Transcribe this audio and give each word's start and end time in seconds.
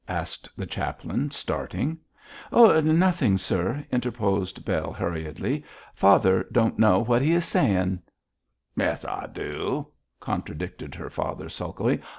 asked 0.07 0.49
the 0.57 0.65
chaplain, 0.65 1.29
starting. 1.29 1.95
'Nothing, 2.51 3.37
sir,' 3.37 3.85
interposed 3.91 4.65
Bell, 4.65 4.91
hurriedly. 4.91 5.63
'Father 5.93 6.43
don't 6.51 6.79
know 6.79 6.97
what 7.03 7.21
he 7.21 7.33
is 7.33 7.45
sayin'.' 7.45 8.01
'Yes, 8.75 9.05
I 9.05 9.27
do,' 9.27 9.85
contradicted 10.19 10.95
her 10.95 11.11
father, 11.11 11.49
sulkily. 11.49 12.01